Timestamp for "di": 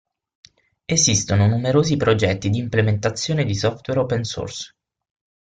2.49-2.57, 3.45-3.53